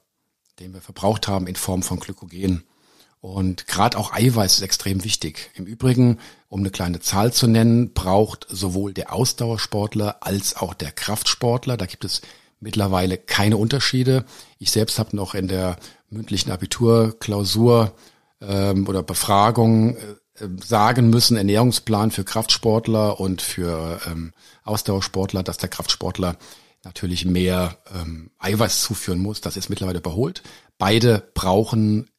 [0.59, 2.63] den wir verbraucht haben in Form von Glykogen.
[3.19, 5.51] Und gerade auch Eiweiß ist extrem wichtig.
[5.55, 10.91] Im Übrigen, um eine kleine Zahl zu nennen, braucht sowohl der Ausdauersportler als auch der
[10.91, 12.21] Kraftsportler, da gibt es
[12.59, 14.25] mittlerweile keine Unterschiede.
[14.59, 15.77] Ich selbst habe noch in der
[16.09, 17.93] mündlichen Abiturklausur
[18.41, 25.69] ähm, oder Befragung äh, sagen müssen, Ernährungsplan für Kraftsportler und für ähm, Ausdauersportler, dass der
[25.69, 26.37] Kraftsportler
[26.87, 29.41] natürlich mehr ähm, Eiweiß zuführen muss.
[29.41, 30.41] Das ist mittlerweile überholt.
[30.77, 32.09] Beide brauchen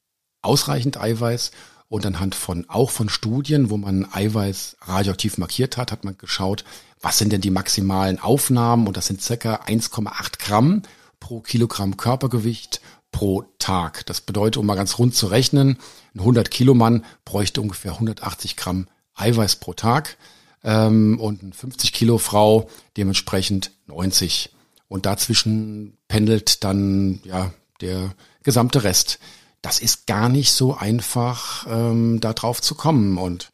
[0.42, 1.50] ausreichend Eiweiß
[1.88, 6.64] und anhand von auch von Studien, wo man Eiweiß radioaktiv markiert hat, hat man geschaut,
[7.00, 10.82] was sind denn die maximalen Aufnahmen und das sind circa 1,8 Gramm
[11.18, 14.04] pro Kilogramm Körpergewicht pro Tag.
[14.06, 15.78] Das bedeutet, um mal ganz rund zu rechnen,
[16.14, 20.18] ein 100 Kilo Mann bräuchte ungefähr 180 Gramm Eiweiß pro Tag
[20.62, 24.50] ähm, und eine 50 Kilo Frau dementsprechend 90.
[24.88, 29.18] Und dazwischen pendelt dann ja der gesamte Rest.
[29.62, 33.18] Das ist gar nicht so einfach, ähm, da drauf zu kommen.
[33.18, 33.50] Und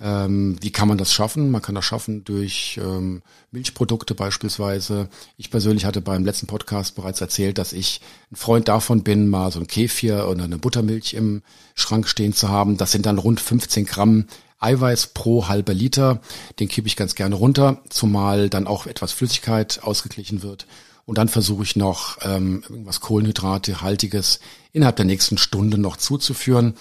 [0.00, 1.50] ähm, wie kann man das schaffen?
[1.50, 5.08] Man kann das schaffen durch ähm, Milchprodukte beispielsweise.
[5.36, 8.00] Ich persönlich hatte beim letzten Podcast bereits erzählt, dass ich
[8.32, 11.42] ein Freund davon bin, mal so ein Kefir oder eine Buttermilch im
[11.74, 12.76] Schrank stehen zu haben.
[12.76, 14.26] Das sind dann rund 15 Gramm
[14.64, 16.20] Eiweiß pro halber Liter.
[16.58, 20.66] Den kippe ich ganz gerne runter, zumal dann auch etwas Flüssigkeit ausgeglichen wird.
[21.06, 24.40] Und dann versuche ich noch ähm, irgendwas Kohlenhydratehaltiges
[24.72, 26.74] innerhalb der nächsten Stunde noch zuzuführen.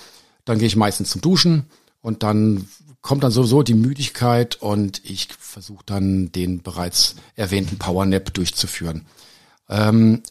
[0.46, 1.65] Dann gehe ich meistens zum Duschen
[2.02, 2.67] und dann
[3.02, 9.06] kommt dann sowieso die Müdigkeit und ich versuche dann den bereits erwähnten Powernap durchzuführen.
[9.69, 10.24] Ähm,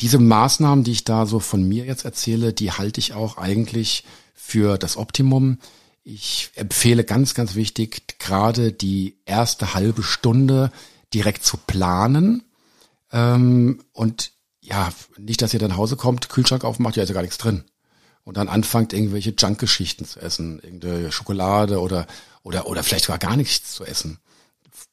[0.00, 4.04] diese Maßnahmen, die ich da so von mir jetzt erzähle, die halte ich auch eigentlich
[4.34, 5.58] für das Optimum.
[6.04, 10.72] Ich empfehle ganz, ganz wichtig, gerade die erste halbe Stunde
[11.14, 12.42] direkt zu planen.
[13.12, 17.14] Ähm, und ja, nicht, dass ihr dann nach Hause kommt, Kühlschrank aufmacht, ja, ist ja
[17.14, 17.64] gar nichts drin.
[18.24, 22.06] Und dann anfangt, irgendwelche Junk-Geschichten zu essen, irgendeine Schokolade oder,
[22.42, 24.18] oder, oder vielleicht sogar gar nichts zu essen.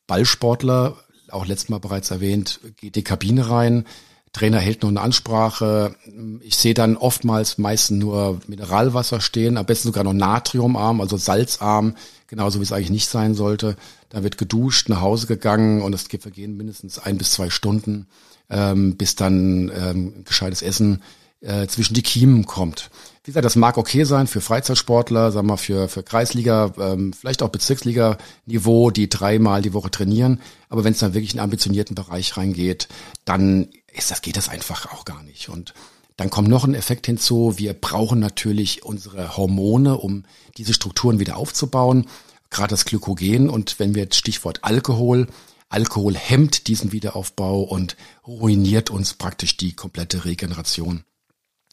[0.07, 0.97] Ballsportler,
[1.29, 3.85] auch letztes Mal bereits erwähnt, geht die Kabine rein,
[4.31, 5.95] Trainer hält noch eine Ansprache.
[6.41, 11.95] Ich sehe dann oftmals meistens nur Mineralwasser stehen, am besten sogar noch natriumarm, also salzarm,
[12.27, 13.75] genauso wie es eigentlich nicht sein sollte.
[14.09, 18.07] Da wird geduscht, nach Hause gegangen und es vergehen mindestens ein bis zwei Stunden,
[18.49, 21.01] ähm, bis dann ähm, gescheites Essen
[21.41, 22.89] äh, zwischen die Kiemen kommt.
[23.23, 27.43] Wie gesagt, das mag okay sein für Freizeitsportler, sagen wir für, für Kreisliga, ähm, vielleicht
[27.43, 30.41] auch Bezirksliga-Niveau, die dreimal die Woche trainieren.
[30.69, 32.87] Aber wenn es dann wirklich in einen ambitionierten Bereich reingeht,
[33.25, 35.49] dann ist das, geht das einfach auch gar nicht.
[35.49, 35.73] Und
[36.17, 37.57] dann kommt noch ein Effekt hinzu.
[37.57, 40.25] Wir brauchen natürlich unsere Hormone, um
[40.57, 42.07] diese Strukturen wieder aufzubauen.
[42.49, 43.49] Gerade das Glykogen.
[43.49, 45.27] Und wenn wir jetzt Stichwort Alkohol,
[45.69, 47.95] Alkohol hemmt diesen Wiederaufbau und
[48.27, 51.03] ruiniert uns praktisch die komplette Regeneration.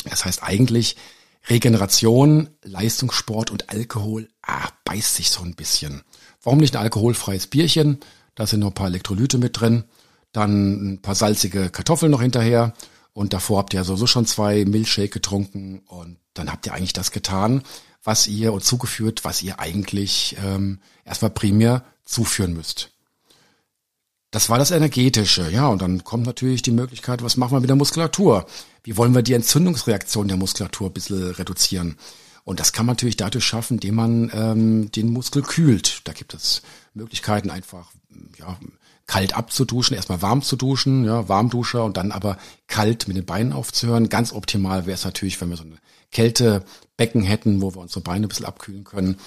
[0.04, 0.96] Das heißt eigentlich,
[1.48, 6.02] Regeneration, Leistungssport und Alkohol, ah, beißt sich so ein bisschen.
[6.42, 7.98] Warum nicht ein alkoholfreies Bierchen?
[8.34, 9.84] Da sind noch ein paar Elektrolyte mit drin
[10.36, 12.74] dann ein paar salzige Kartoffeln noch hinterher
[13.12, 17.10] und davor habt ihr sowieso schon zwei Milchshake getrunken und dann habt ihr eigentlich das
[17.10, 17.62] getan,
[18.04, 22.90] was ihr und zugeführt, was ihr eigentlich ähm, erstmal primär zuführen müsst.
[24.30, 27.70] Das war das Energetische, ja, und dann kommt natürlich die Möglichkeit, was machen wir mit
[27.70, 28.44] der Muskulatur?
[28.82, 31.96] Wie wollen wir die Entzündungsreaktion der Muskulatur ein bisschen reduzieren?
[32.44, 36.02] Und das kann man natürlich dadurch schaffen, indem man ähm, den Muskel kühlt.
[36.04, 37.90] Da gibt es Möglichkeiten, einfach
[38.38, 38.58] ja,
[39.06, 43.52] kalt abzuduschen, erstmal warm zu duschen, ja, Warmduscher und dann aber kalt mit den Beinen
[43.52, 44.08] aufzuhören.
[44.08, 45.78] Ganz optimal wäre es natürlich, wenn wir so eine
[46.10, 49.18] Kältebecken hätten, wo wir unsere Beine ein bisschen abkühlen können.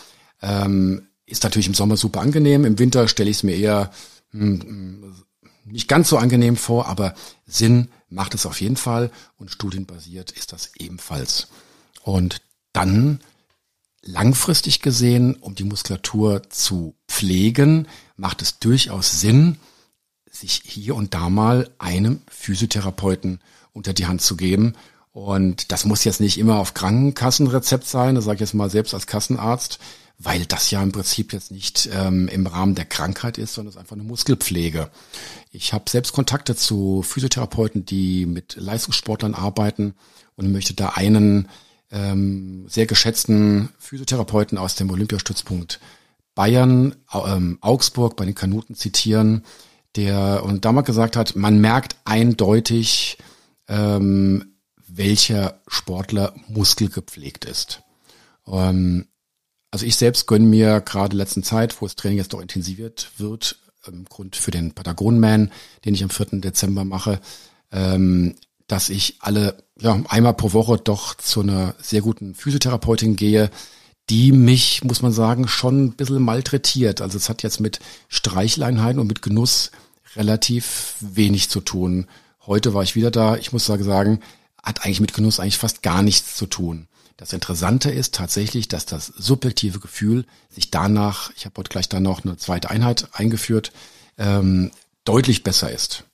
[0.41, 2.65] Ähm, ist natürlich im Sommer super angenehm.
[2.65, 3.91] Im Winter stelle ich es mir eher
[4.31, 5.15] hm, hm,
[5.65, 7.13] nicht ganz so angenehm vor, aber
[7.45, 11.47] Sinn macht es auf jeden Fall und studienbasiert ist das ebenfalls.
[12.03, 12.41] Und
[12.73, 13.19] dann
[14.01, 17.87] langfristig gesehen, um die Muskulatur zu pflegen,
[18.19, 19.57] macht es durchaus Sinn,
[20.29, 23.39] sich hier und da mal einem Physiotherapeuten
[23.73, 24.73] unter die Hand zu geben.
[25.11, 28.93] Und das muss jetzt nicht immer auf Krankenkassenrezept sein, das sage ich jetzt mal selbst
[28.93, 29.79] als Kassenarzt,
[30.19, 33.75] weil das ja im Prinzip jetzt nicht ähm, im Rahmen der Krankheit ist, sondern es
[33.75, 34.89] ist einfach eine Muskelpflege.
[35.51, 39.95] Ich habe selbst Kontakte zu Physiotherapeuten, die mit Leistungssportlern arbeiten
[40.35, 41.47] und möchte da einen
[41.91, 45.79] ähm, sehr geschätzten Physiotherapeuten aus dem Olympiastützpunkt
[46.35, 49.43] Bayern, ähm, Augsburg bei den Kanuten zitieren,
[49.95, 53.17] der und damals gesagt hat, man merkt eindeutig,
[53.67, 54.55] ähm,
[54.87, 57.81] welcher Sportler muskelgepflegt ist.
[58.47, 59.07] Ähm,
[59.71, 63.59] also ich selbst gönne mir gerade letzten Zeit, wo das Training jetzt doch intensiviert wird,
[63.87, 65.51] im Grund für den Patagon-Man,
[65.85, 66.41] den ich am 4.
[66.41, 67.19] Dezember mache,
[67.71, 68.35] ähm,
[68.67, 73.49] dass ich alle, ja, einmal pro Woche doch zu einer sehr guten Physiotherapeutin gehe,
[74.09, 77.01] die mich, muss man sagen, schon ein bisschen malträtiert.
[77.01, 79.71] Also es hat jetzt mit Streichleinheiten und mit Genuss
[80.15, 82.07] relativ wenig zu tun.
[82.45, 83.35] Heute war ich wieder da.
[83.35, 84.21] Ich muss sagen,
[84.63, 86.87] hat eigentlich mit Genuss eigentlich fast gar nichts zu tun.
[87.17, 92.03] Das Interessante ist tatsächlich, dass das subjektive Gefühl sich danach, ich habe heute gleich dann
[92.03, 93.71] noch eine zweite Einheit eingeführt,
[94.17, 94.71] ähm,
[95.03, 96.05] deutlich besser ist.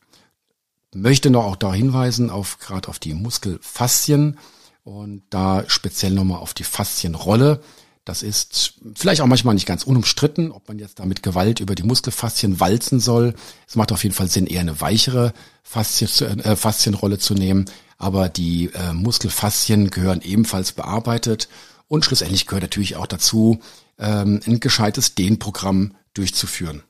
[0.94, 4.40] möchte noch auch darauf hinweisen, auf gerade auf die Muskelfaszien
[4.84, 7.62] und da speziell nochmal auf die Faszienrolle.
[8.06, 11.74] Das ist vielleicht auch manchmal nicht ganz unumstritten, ob man jetzt da mit Gewalt über
[11.74, 13.34] die Muskelfaszien walzen soll.
[13.68, 17.66] Es macht auf jeden Fall Sinn, eher eine weichere Faszien, äh, Faszienrolle zu nehmen.
[17.98, 21.50] Aber die äh, Muskelfaszien gehören ebenfalls bearbeitet.
[21.88, 23.60] Und schlussendlich gehört natürlich auch dazu,
[23.98, 26.84] ähm, ein gescheites Dehnprogramm durchzuführen.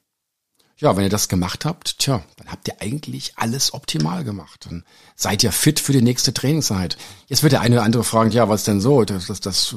[0.78, 4.66] Ja, wenn ihr das gemacht habt, tja, dann habt ihr eigentlich alles optimal gemacht.
[4.66, 4.84] Dann
[5.16, 6.98] seid ihr fit für die nächste Trainingseinheit.
[7.28, 9.06] Jetzt wird der eine oder andere fragen, ja, was denn so?
[9.06, 9.74] Das, das, das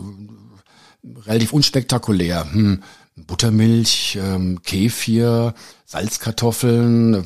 [1.04, 2.50] relativ unspektakulär.
[2.52, 2.82] Hm,
[3.16, 7.24] Buttermilch, ähm, Kefir, Salzkartoffeln.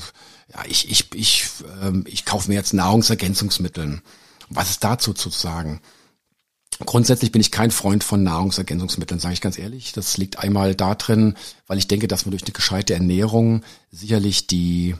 [0.53, 1.49] Ja, ich, ich, ich,
[1.83, 4.03] ähm, ich kaufe mir jetzt Nahrungsergänzungsmitteln.
[4.49, 5.81] Was ist dazu zu sagen?
[6.85, 9.93] Grundsätzlich bin ich kein Freund von Nahrungsergänzungsmitteln, sage ich ganz ehrlich.
[9.93, 14.47] Das liegt einmal da drin, weil ich denke, dass man durch eine gescheite Ernährung sicherlich
[14.47, 14.97] die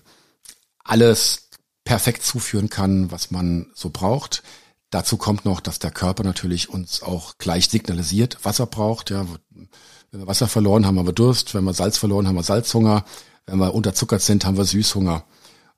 [0.85, 1.49] alles
[1.85, 4.43] perfekt zuführen kann, was man so braucht.
[4.93, 9.09] Dazu kommt noch, dass der Körper natürlich uns auch gleich signalisiert, was er braucht.
[9.09, 11.55] Ja, wenn wir Wasser verloren, haben wir Durst.
[11.55, 13.07] Wenn wir Salz verloren, haben wir Salzhunger.
[13.47, 15.25] Wenn wir unterzuckert sind, haben wir Süßhunger.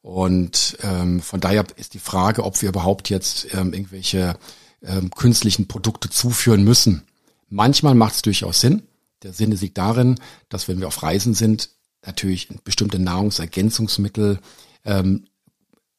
[0.03, 4.37] Und ähm, von daher ist die Frage, ob wir überhaupt jetzt ähm, irgendwelche
[4.83, 7.05] ähm, künstlichen Produkte zuführen müssen.
[7.49, 8.83] Manchmal macht es durchaus Sinn.
[9.23, 11.71] Der Sinn liegt darin, dass wenn wir auf Reisen sind,
[12.05, 14.41] natürlich bestimmte Nahrungsergänzungsmittel
[14.85, 15.29] ähm,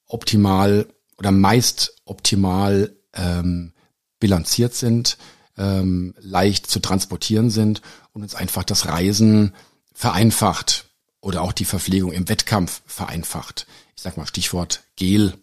[0.06, 3.74] optimal oder meist optimal ähm,
[4.20, 5.18] bilanziert sind,
[5.58, 7.82] ähm, leicht zu transportieren sind
[8.14, 9.54] und uns einfach das Reisen
[9.94, 10.90] vereinfacht
[11.22, 13.68] oder auch die Verpflegung im Wettkampf vereinfacht.
[13.96, 15.34] Ich sag mal Stichwort Gel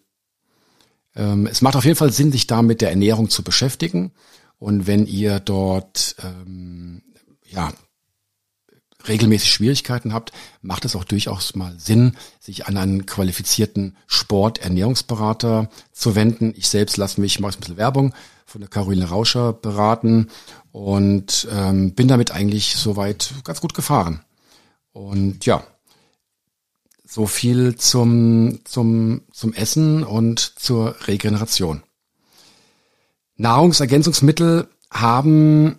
[1.15, 4.11] ähm, es macht auf jeden Fall Sinn, sich da mit der Ernährung zu beschäftigen.
[4.57, 7.03] Und wenn ihr dort ähm,
[7.45, 7.73] ja
[9.07, 16.15] regelmäßig Schwierigkeiten habt, macht es auch durchaus mal Sinn, sich an einen qualifizierten Sporternährungsberater zu
[16.15, 16.53] wenden.
[16.55, 18.13] Ich selbst lasse mich, mache ein bisschen Werbung,
[18.45, 20.29] von der Caroline Rauscher beraten
[20.71, 24.21] und ähm, bin damit eigentlich soweit ganz gut gefahren.
[24.91, 25.63] Und ja,
[27.05, 31.83] so viel zum, zum, zum Essen und zur Regeneration.
[33.35, 35.77] Nahrungsergänzungsmittel haben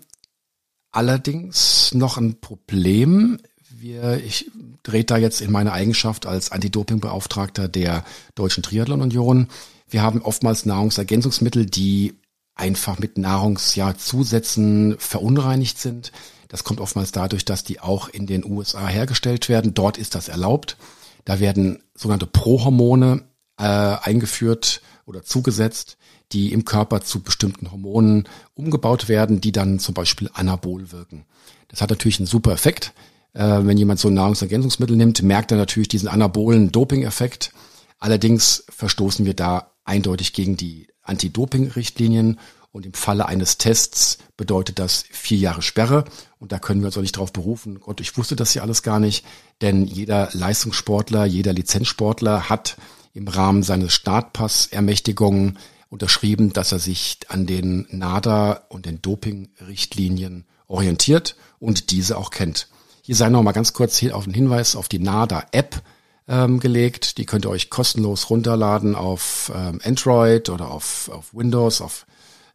[0.95, 3.39] allerdings noch ein Problem.
[3.71, 4.51] Wir, ich
[4.83, 8.05] drehe da jetzt in meiner Eigenschaft als Anti-Doping-Beauftragter der
[8.35, 9.49] Deutschen Triathlon Union.
[9.89, 12.15] Wir haben oftmals Nahrungsergänzungsmittel, die
[12.55, 16.13] einfach mit Nahrungszusätzen ja, verunreinigt sind.
[16.49, 19.75] Das kommt oftmals dadurch, dass die auch in den USA hergestellt werden.
[19.75, 20.77] Dort ist das erlaubt.
[21.25, 23.25] Da werden sogenannte Prohormone
[23.59, 25.97] äh, eingeführt oder zugesetzt,
[26.33, 31.27] die im Körper zu bestimmten Hormonen umgebaut werden, die dann zum Beispiel anabol wirken.
[31.69, 32.93] Das hat natürlich einen super Effekt.
[33.33, 37.53] Äh, wenn jemand so ein Nahrungsergänzungsmittel nimmt, merkt er natürlich diesen anabolen Doping-Effekt.
[37.99, 42.39] Allerdings verstoßen wir da eindeutig gegen die Anti-Doping-Richtlinien
[42.75, 46.05] und im Falle eines Tests bedeutet das vier Jahre Sperre.
[46.41, 47.79] Und da können wir uns auch nicht drauf berufen.
[47.79, 49.25] Gott, ich wusste das hier alles gar nicht.
[49.61, 52.77] Denn jeder Leistungssportler, jeder Lizenzsportler hat
[53.15, 61.37] im Rahmen seines Startpass-Ermächtigungen unterschrieben, dass er sich an den NADA und den Doping-Richtlinien orientiert
[61.61, 62.69] und diese auch kennt.
[63.03, 65.83] Hier sei noch mal ganz kurz auf den Hinweis auf die NADA-App
[66.27, 67.19] ähm, gelegt.
[67.19, 72.07] Die könnt ihr euch kostenlos runterladen auf ähm, Android oder auf, auf Windows, auf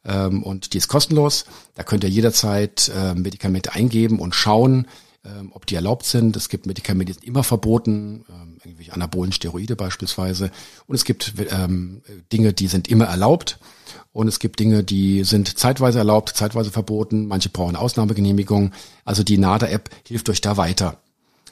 [0.06, 1.46] ähm, und die ist kostenlos.
[1.76, 4.88] Da könnt ihr jederzeit äh, Medikamente eingeben und schauen,
[5.38, 6.36] ähm, ob die erlaubt sind.
[6.36, 10.52] Es gibt Medikamente, die sind immer verboten, ähm, irgendwelche anabolen Steroide beispielsweise.
[10.88, 13.60] Und es gibt ähm, Dinge, die sind immer erlaubt.
[14.12, 17.28] Und es gibt Dinge, die sind zeitweise erlaubt, zeitweise verboten.
[17.28, 18.72] Manche brauchen Ausnahmegenehmigung.
[19.06, 21.02] Also die NADA-App hilft euch da weiter.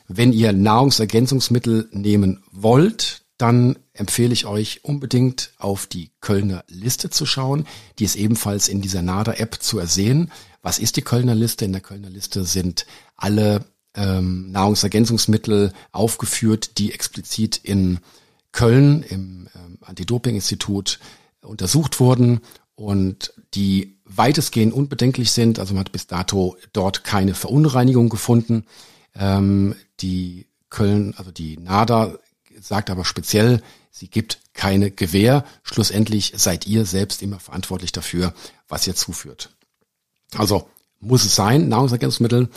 [0.07, 7.25] Wenn ihr Nahrungsergänzungsmittel nehmen wollt, dann empfehle ich euch unbedingt auf die Kölner Liste zu
[7.25, 7.67] schauen.
[7.99, 10.31] Die ist ebenfalls in dieser NADA-App zu ersehen.
[10.61, 11.65] Was ist die Kölner Liste?
[11.65, 17.99] In der Kölner Liste sind alle ähm, Nahrungsergänzungsmittel aufgeführt, die explizit in
[18.51, 20.99] Köln im ähm, Anti-Doping-Institut
[21.41, 22.41] untersucht wurden
[22.75, 25.59] und die weitestgehend unbedenklich sind.
[25.59, 28.65] Also man hat bis dato dort keine Verunreinigung gefunden.
[29.15, 32.17] Ähm, die Köln, also die NADA
[32.59, 35.43] sagt aber speziell, sie gibt keine Gewähr.
[35.63, 38.33] Schlussendlich seid ihr selbst immer verantwortlich dafür,
[38.67, 39.49] was ihr zuführt.
[40.35, 42.49] Also muss es sein, Nahrungsergänzungsmittel.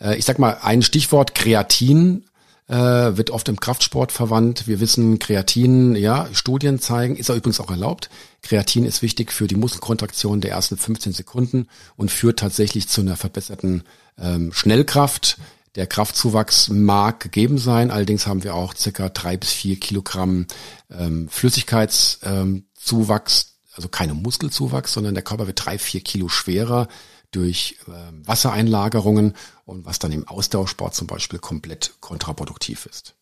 [0.00, 2.24] Äh, ich sag mal ein Stichwort Kreatin
[2.68, 4.68] äh, wird oft im Kraftsport verwandt.
[4.68, 8.10] Wir wissen, Kreatin, ja, Studien zeigen, ist übrigens auch erlaubt.
[8.42, 13.16] Kreatin ist wichtig für die Muskelkontraktion der ersten 15 Sekunden und führt tatsächlich zu einer
[13.16, 13.84] verbesserten
[14.18, 15.38] ähm, Schnellkraft
[15.78, 20.48] Der Kraftzuwachs mag gegeben sein, allerdings haben wir auch circa drei bis vier Kilogramm
[20.90, 26.88] ähm, Flüssigkeitszuwachs, ähm, also keine Muskelzuwachs, sondern der Körper wird drei, vier Kilo schwerer
[27.30, 27.92] durch äh,
[28.26, 29.34] Wassereinlagerungen
[29.66, 33.14] und was dann im Ausdauersport zum Beispiel komplett kontraproduktiv ist.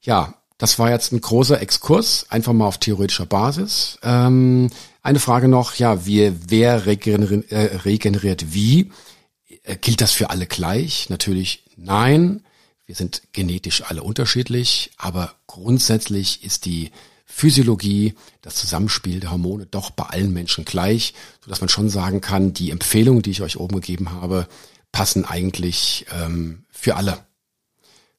[0.00, 3.98] Ja, das war jetzt ein großer Exkurs, einfach mal auf theoretischer Basis.
[4.04, 4.70] Ähm,
[5.02, 8.92] eine Frage noch, ja, wie, wer regeneriert, äh, regeneriert wie?
[9.66, 11.10] Äh, gilt das für alle gleich?
[11.10, 12.42] Natürlich nein.
[12.86, 16.92] Wir sind genetisch alle unterschiedlich, aber grundsätzlich ist die
[17.24, 21.12] Physiologie, das Zusammenspiel der Hormone doch bei allen Menschen gleich,
[21.44, 24.46] so dass man schon sagen kann, die Empfehlungen, die ich euch oben gegeben habe,
[24.92, 27.26] passen eigentlich ähm, für alle.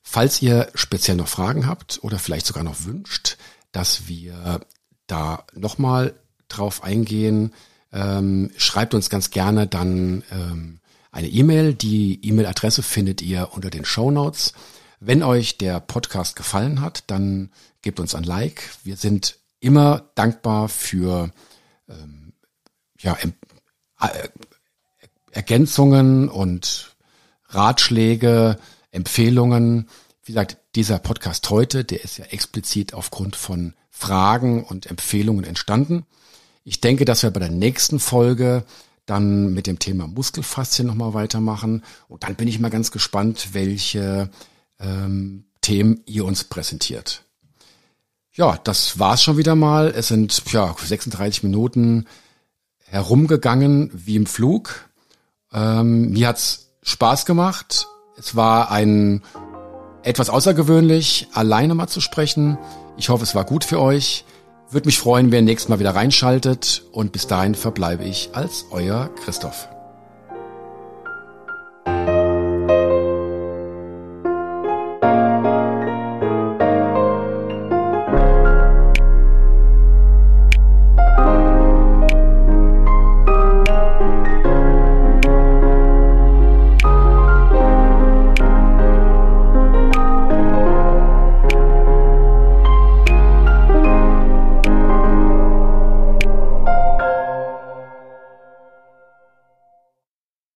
[0.04, 3.38] Falls ihr speziell noch Fragen habt oder vielleicht sogar noch wünscht,
[3.72, 4.60] dass wir
[5.08, 6.14] da nochmal
[6.50, 7.54] drauf eingehen,
[7.94, 10.77] ähm, schreibt uns ganz gerne dann ähm,
[11.12, 11.74] eine E-Mail.
[11.74, 14.54] Die E-Mail-Adresse findet ihr unter den Show Notes.
[15.00, 17.52] Wenn euch der Podcast gefallen hat, dann
[17.82, 18.64] gebt uns ein Like.
[18.84, 21.32] Wir sind immer dankbar für
[21.88, 22.34] ähm,
[23.00, 23.18] ja,
[24.00, 24.30] äh,
[25.32, 26.96] Ergänzungen und
[27.50, 28.58] Ratschläge,
[28.92, 29.88] Empfehlungen.
[30.24, 36.06] Wie gesagt, dieser Podcast heute, der ist ja explizit aufgrund von Fragen und Empfehlungen entstanden.
[36.64, 38.66] Ich denke, dass wir bei der nächsten Folge
[39.08, 41.84] dann mit dem Thema Muskelfaszien nochmal weitermachen.
[42.08, 44.30] Und dann bin ich mal ganz gespannt, welche
[44.80, 47.24] ähm, Themen ihr uns präsentiert.
[48.34, 49.88] Ja, das war's schon wieder mal.
[49.88, 52.06] Es sind ja 36 Minuten
[52.86, 54.90] herumgegangen wie im Flug.
[55.52, 57.88] Ähm, mir hat's Spaß gemacht.
[58.18, 59.24] Es war ein
[60.04, 62.58] etwas außergewöhnlich, alleine mal zu sprechen.
[62.98, 64.26] Ich hoffe, es war gut für euch.
[64.70, 66.84] Würde mich freuen, wenn ihr nächstes Mal wieder reinschaltet.
[66.92, 69.70] Und bis dahin verbleibe ich als euer Christoph.